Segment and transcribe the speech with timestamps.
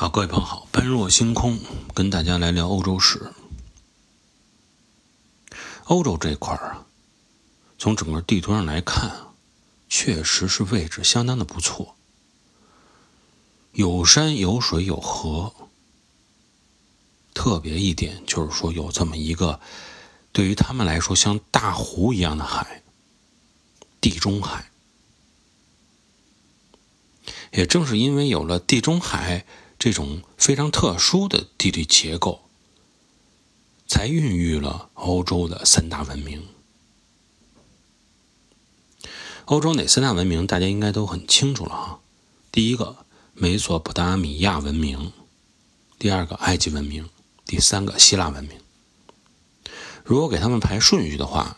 [0.00, 1.60] 好，各位朋友好，般若星空
[1.92, 3.34] 跟大家来聊欧洲史。
[5.84, 6.86] 欧洲这块儿啊，
[7.78, 9.34] 从整个地图上来看，
[9.90, 11.96] 确实是位置相当的不错，
[13.72, 15.52] 有山有水有河。
[17.34, 19.60] 特别一点就是说，有这么一个
[20.32, 22.82] 对于他们来说像大湖一样的海——
[24.00, 24.70] 地中海。
[27.52, 29.44] 也正是因为有了地中海。
[29.80, 32.42] 这种非常特殊的地理结构，
[33.88, 36.46] 才孕育了欧洲的三大文明。
[39.46, 42.00] 欧洲哪三大文明，大家应该都很清楚了哈。
[42.52, 45.12] 第一个，美索不达米亚文明；
[45.98, 47.06] 第二个，埃及文明；
[47.46, 48.60] 第三个，希腊文明。
[50.04, 51.56] 如果给他们排顺序的话，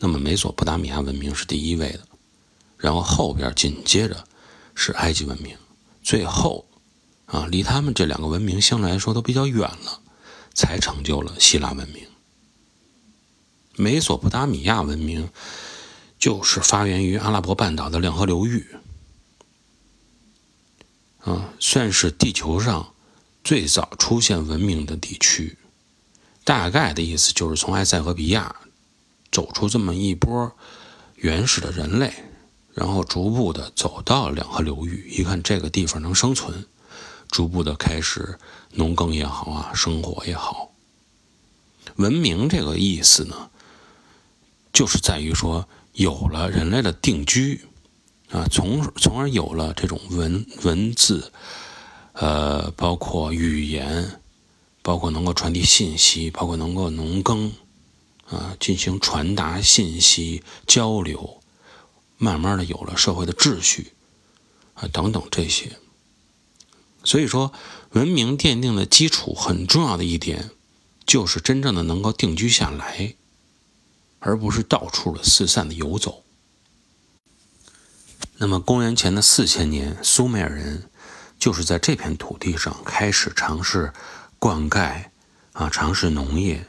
[0.00, 2.00] 那么美索不达米亚文明是第一位的，
[2.76, 4.26] 然后后边紧接着
[4.74, 5.56] 是埃及文明，
[6.02, 6.66] 最后。
[7.34, 10.00] 啊，离他们这两个文明相对来说都比较远了，
[10.54, 12.06] 才成就了希腊文明。
[13.74, 15.28] 美索不达米亚文明
[16.16, 18.64] 就是发源于阿拉伯半岛的两河流域，
[21.22, 22.94] 啊，算是地球上
[23.42, 25.58] 最早出现文明的地区。
[26.44, 28.54] 大概的意思就是从埃塞俄比亚
[29.32, 30.52] 走出这么一波
[31.16, 32.14] 原始的人类，
[32.74, 36.64] 然后逐步的走到两河流域，一看这个地方能生存。
[37.28, 38.38] 逐步的开始
[38.72, 40.72] 农耕也好啊，生活也好。
[41.96, 43.50] 文明这个意思呢，
[44.72, 47.60] 就是在于说有了人类的定居
[48.30, 51.30] 啊，从从而有了这种文文字，
[52.14, 54.20] 呃，包括语言，
[54.82, 57.52] 包括能够传递信息，包括能够农耕
[58.28, 61.40] 啊，进行传达信息交流，
[62.16, 63.92] 慢慢的有了社会的秩序
[64.74, 65.70] 啊，等等这些。
[67.04, 67.52] 所以说，
[67.90, 70.50] 文明奠定的基础很重要的一点，
[71.06, 73.14] 就是真正的能够定居下来，
[74.20, 76.22] 而不是到处的四散的游走。
[78.38, 80.90] 那么，公元前的四千年，苏美尔人
[81.38, 83.92] 就是在这片土地上开始尝试
[84.38, 85.04] 灌溉，
[85.52, 86.66] 啊，尝试农业，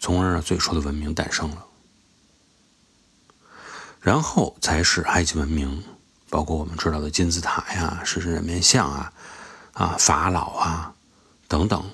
[0.00, 1.66] 从而让最初的文明诞生了。
[4.00, 5.84] 然后才是埃及文明，
[6.30, 9.12] 包括我们知道的金字塔呀、狮身人面像啊。
[9.76, 10.94] 啊，法老啊，
[11.48, 11.90] 等等，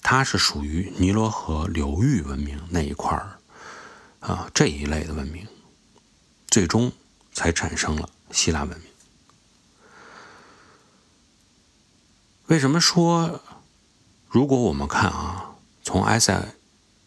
[0.00, 3.40] 它是属于尼罗河流域文明那一块儿
[4.20, 5.44] 啊这一类的文明，
[6.46, 6.92] 最终
[7.32, 8.88] 才产生了希腊文明。
[12.46, 13.42] 为什么说，
[14.28, 16.54] 如果我们看啊，从埃塞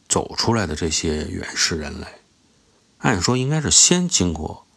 [0.09, 2.08] 走出来的这些原始人类，
[2.98, 4.68] 按说应该是先经过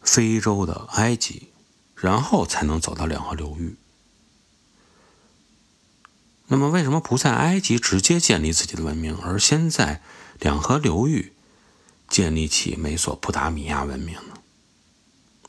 [0.00, 1.52] 非洲的埃及，
[1.94, 3.76] 然后才能走到两河流域。
[6.46, 10.02] 那么，为什么不在埃及直接建立自己的文明，而先在
[10.38, 11.32] 两河流域
[12.08, 14.34] 建立起美索不达米亚文明呢？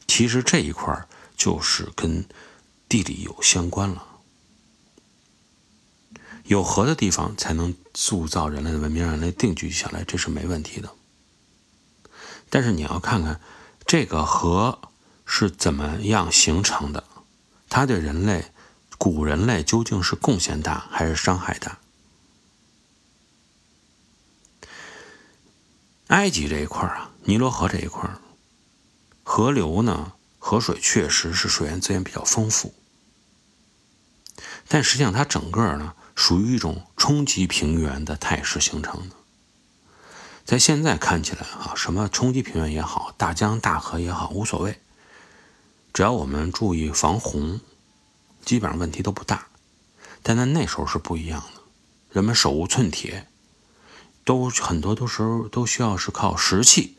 [0.08, 2.26] 其实这一块就是跟
[2.88, 4.08] 地理有相关了。
[6.46, 10.90] 有河的地方才能塑造人类的文明，让人类定居下来，这是没问题的。
[12.50, 13.42] 但是你要看看
[13.86, 14.80] 这个河
[15.26, 17.04] 是怎么样形成的，
[17.68, 18.46] 它对人类。
[18.98, 21.80] 古人类究竟是贡献大还是伤害大？
[26.08, 28.10] 埃及这一块啊，尼罗河这一块
[29.24, 32.74] 河流呢，河水确实是水源资源比较丰富，
[34.68, 39.16] 但实际上它整个呢属于一种冲积平原的态势形成的。
[40.46, 44.80] 在现在看起来啊，什么冲积平原也好，大江大河也好，无所谓，
[45.92, 47.60] 只要我们注意防洪。
[48.46, 49.48] 基本上问题都不大，
[50.22, 51.62] 但在那时候是不一样的。
[52.12, 53.28] 人们手无寸铁，
[54.24, 56.96] 都很多都时候都需要是靠石器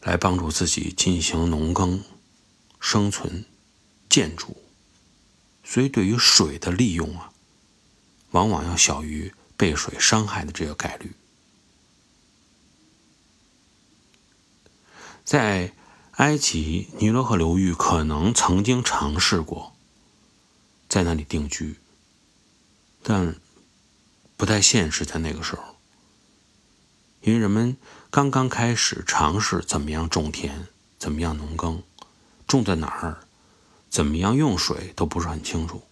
[0.00, 2.02] 来帮助自己进行农耕、
[2.80, 3.44] 生存、
[4.08, 4.56] 建筑，
[5.64, 7.32] 所以对于水的利用啊，
[8.30, 11.12] 往往要小于被水伤害的这个概率。
[15.24, 15.74] 在
[16.12, 19.74] 埃及尼罗河流域，可能曾经尝试过。
[20.88, 21.76] 在那里定居，
[23.02, 23.36] 但
[24.36, 25.04] 不太现实。
[25.04, 25.62] 在那个时候，
[27.20, 27.76] 因为人们
[28.10, 30.68] 刚刚开始尝试怎么样种田，
[30.98, 31.82] 怎么样农耕，
[32.46, 33.18] 种在哪儿，
[33.90, 35.82] 怎么样用水都不是很清楚。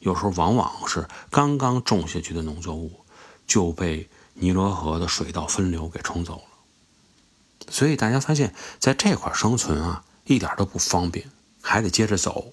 [0.00, 3.00] 有时候往往是刚刚种下去的农作物
[3.46, 7.68] 就被尼罗河的水道分流给冲走了。
[7.70, 11.30] 所以大家发现，在这块生存啊，一点都不方便，
[11.62, 12.52] 还得接着走，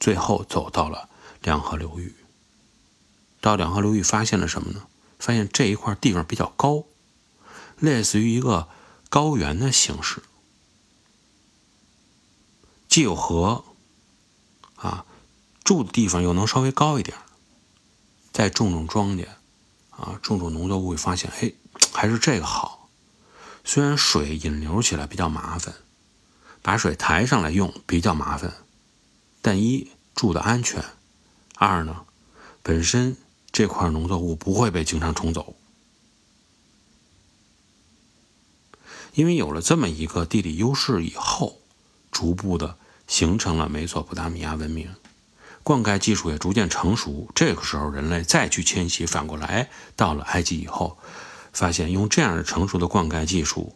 [0.00, 1.08] 最后走到了。
[1.42, 2.14] 两河流域。
[3.40, 4.86] 到两河流域发现了什么呢？
[5.18, 6.84] 发现这一块地方比较高，
[7.78, 8.68] 类似于一个
[9.08, 10.22] 高原的形式，
[12.88, 13.64] 既有河，
[14.76, 15.04] 啊，
[15.64, 17.18] 住的地方又能稍微高一点，
[18.32, 19.26] 再种种庄稼，
[19.90, 21.52] 啊，种种农作物，会发现，哎，
[21.92, 22.88] 还是这个好。
[23.64, 25.74] 虽然水引流起来比较麻烦，
[26.62, 28.54] 把水抬上来用比较麻烦，
[29.42, 30.84] 但一住的安全，
[31.58, 32.06] 二呢，
[32.62, 33.16] 本身。
[33.50, 35.56] 这块农作物不会被经常冲走，
[39.14, 41.58] 因为有了这么一个地理优势以后，
[42.12, 42.76] 逐步的
[43.08, 44.94] 形成了美索不达米亚文明，
[45.64, 47.28] 灌溉技术也逐渐成熟。
[47.34, 50.98] 这个时候，人类再去迁徙，反过来到了埃及以后，
[51.52, 53.74] 发现用这样的成熟的灌溉技术，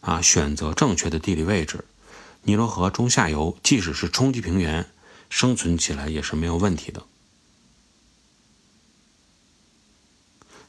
[0.00, 1.86] 啊，选择正确的地理位置，
[2.42, 4.90] 尼罗河中下游即使是冲积平原，
[5.30, 7.06] 生存起来也是没有问题的。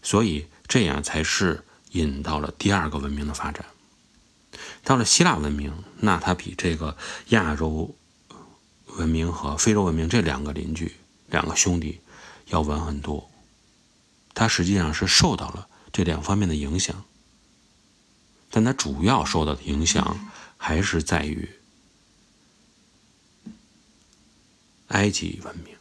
[0.04, 3.66] 所以这样才是引到了第二个文明的发展。
[4.84, 6.96] 到了希腊文明，那它比这个
[7.30, 7.96] 亚洲
[8.98, 10.96] 文明和非洲文明这两个邻居、
[11.28, 12.02] 两个兄弟
[12.48, 13.32] 要晚很多。
[14.36, 17.06] 它实际上是受到了这两方面的影响，
[18.50, 21.50] 但它主要受到的影响还是在于
[24.88, 25.76] 埃及文明。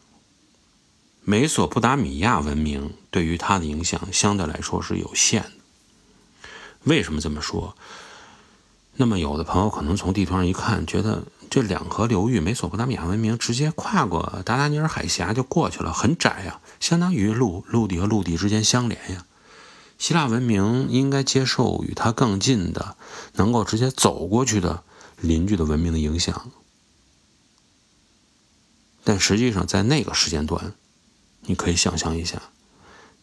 [1.25, 5.51] 美索不达米亚文明对于它的影响相对来说是有限的。
[6.83, 7.77] 为什么这么说？
[8.97, 19.25] 那么有的朋友可能从地图上一看，觉得这两河流域，美索不达米亚文明直接跨过达达尼尔海峡就过去了，很窄呀，相当于陆陆地和陆地之间相连呀。
[19.99, 22.97] 希腊文明应该接受与它更近的，
[23.35, 24.83] 能够直接走过去的
[25.21, 26.51] 邻居的文明的影响。
[29.05, 30.75] 但实际上，在那个时间段。
[31.43, 32.41] 你可以想象一下，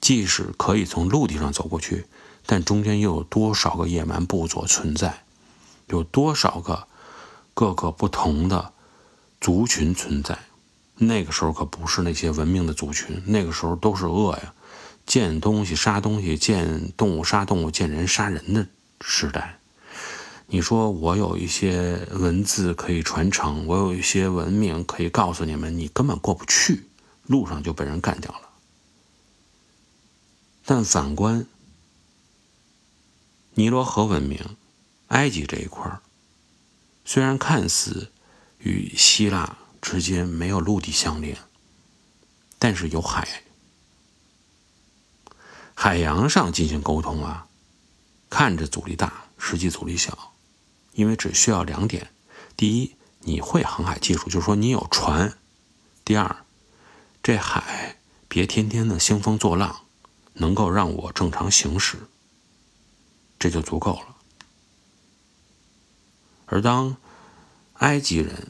[0.01, 2.05] 即使可以从陆地上走过去，
[2.45, 5.23] 但中间又有多少个野蛮部族存在？
[5.87, 6.87] 有多少个
[7.53, 8.73] 各个不同的
[9.41, 10.37] 族群存在？
[10.95, 14.53] 那个时候可不是那些文明的族群，那个时候都是恶呀，
[15.05, 18.67] 见东西杀东西，见动物杀动物，见人杀人的
[18.99, 19.59] 时代。
[20.47, 26.88] 你说我有一些文字可以传承，我有一些文明可以告诉你们，你根本过不去。
[27.29, 28.49] 路上就被人干掉了。
[30.65, 31.45] 但反观
[33.53, 34.57] 尼罗河文明，
[35.09, 35.99] 埃及这一块，
[37.05, 38.11] 虽然看似
[38.57, 41.37] 与希腊之间没有陆地相连，
[42.57, 43.43] 但是有海，
[45.75, 47.47] 海洋上进行沟通啊，
[48.27, 50.33] 看着阻力大，实际阻力小，
[50.93, 52.11] 因为只需要两点：
[52.57, 55.29] 第一，你会航海技术，就是说你有船；
[56.03, 56.43] 第二。
[57.29, 57.97] 这海
[58.27, 59.81] 别天天的兴风作浪，
[60.33, 62.07] 能够让我正常行驶，
[63.37, 64.15] 这就足够了。
[66.47, 66.97] 而当
[67.73, 68.47] 埃及人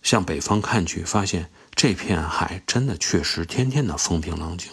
[0.00, 4.70] 向北方看去，发现这片海真的确实天天的风平浪静，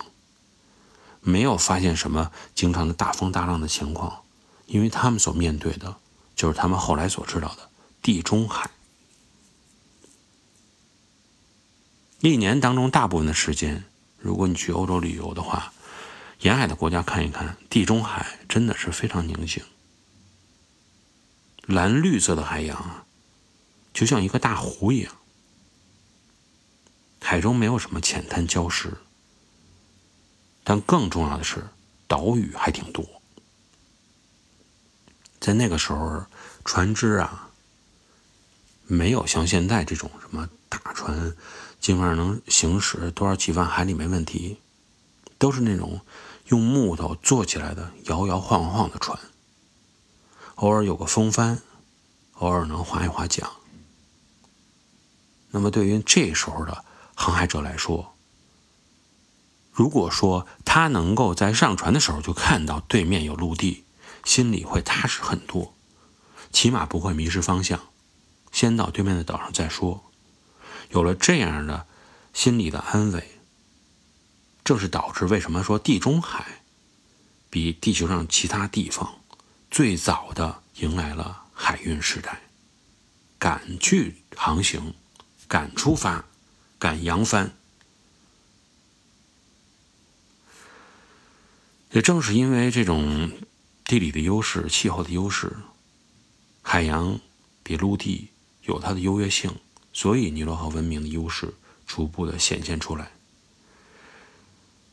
[1.19, 4.22] 没有发现什么经常的大风大浪的情况，
[4.68, 5.98] 因为他们所面对的
[6.36, 7.72] 就是他们后来所知道的
[8.04, 8.69] 地中海。
[12.21, 13.83] 一年当中大部分的时间，
[14.19, 15.73] 如果你去欧洲旅游的话，
[16.42, 19.63] 沿海的国家看一看，地中海真的是非常宁静，
[21.66, 23.06] 蓝绿色的海洋啊，
[23.92, 25.11] 就像一个大湖一样，
[27.19, 28.94] 海中没有什么浅滩礁石，
[30.63, 31.69] 但更重要的是
[32.07, 33.04] 岛屿还挺多。
[35.40, 36.23] 在那个时候，
[36.63, 37.49] 船只啊，
[38.85, 41.35] 没有像现在这种什么大船。
[41.81, 44.59] 基本上能行驶多少几万海里没问题，
[45.40, 46.00] 都是那种
[46.45, 49.19] 用木头做起来的摇摇晃晃的船，
[50.56, 51.59] 偶尔有个风帆，
[52.33, 53.50] 偶尔能划一划桨。
[55.50, 56.85] 那么对于这时候的
[57.16, 58.16] 航海者来说，
[59.71, 63.83] 如果说他能够在上船的时候就看到对面有陆地，
[64.23, 65.73] 心里会踏实很多，
[66.54, 67.80] 起码不会迷失方向，
[68.52, 70.10] 先到对面的岛上再说。
[70.92, 71.88] 有了这样的
[72.33, 73.40] 心理的安慰，
[74.64, 76.62] 正是导致为什么说地中海
[77.50, 79.21] 比地球上其他地方
[79.69, 82.42] 最早的迎来了海运时代，
[83.40, 84.94] 敢去航行，
[85.48, 86.26] 敢出发，
[86.78, 87.54] 敢扬帆。
[91.92, 93.31] 也正是因为这种
[93.86, 95.56] 地理的优势、气候的优势，
[96.62, 97.19] 海洋
[97.64, 98.30] 比陆地
[98.64, 99.54] 有它的优越性。
[99.94, 101.54] 所以，尼罗河文明的优势
[101.86, 103.12] 逐步的显现出来。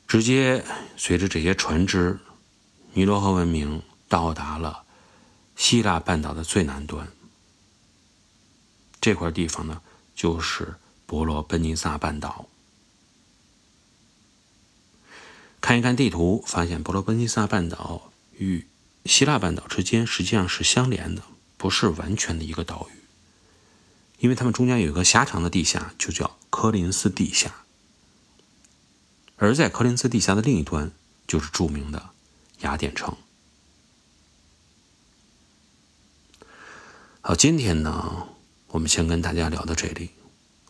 [0.07, 0.65] 直接
[0.97, 2.19] 随着这些船只，
[2.95, 4.85] 尼罗河文明到达了
[5.55, 7.09] 希腊半岛的最南端。
[9.01, 9.83] 这块地方呢，
[10.15, 10.75] 就是
[11.07, 12.49] 伯罗奔尼撒半岛。
[15.61, 18.67] 看一看地图，发现伯罗奔尼撒半岛与
[19.05, 21.23] 希腊半岛之间实际上是相连的，
[21.57, 23.08] 不是完全的一个岛屿，
[24.19, 27.65] 因为它们中间有一个狭长的地下，就叫科林斯地下。
[29.37, 30.91] 而在科林斯地下的另一端，
[31.27, 32.11] 就是著名的
[32.61, 33.17] 雅典城。
[37.21, 38.29] 好，今天呢，
[38.69, 40.11] 我们先跟大家聊到这里，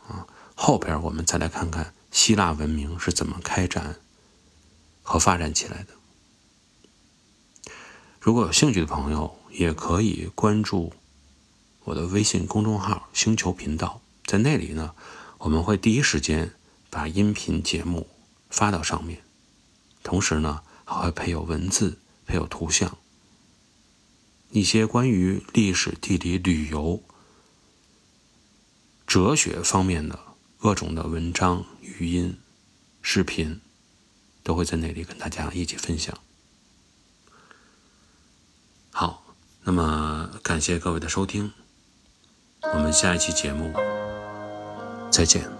[0.06, 4.00] 啊，后边我们再来看看希腊文明是怎么开展
[5.02, 5.94] 和发展起来的。
[8.20, 10.92] 如果有兴趣的朋友，也可以关注
[11.88, 14.94] 我的微信公众号“星球频道”，在那里呢，
[15.38, 16.54] 我们会第一时间
[16.90, 18.08] 把音频节目。
[18.50, 19.22] 发到上面，
[20.02, 22.96] 同时呢还会配有文字、配有图像，
[24.50, 27.02] 一些关于历史、地理、旅游、
[29.06, 30.18] 哲学方面的
[30.56, 32.38] 各种的文章、语音、
[33.02, 33.60] 视频，
[34.42, 36.18] 都会在那里跟大家一起分享。
[38.90, 41.52] 好，那么感谢各位的收听，
[42.74, 43.72] 我们下一期节目
[45.10, 45.57] 再见。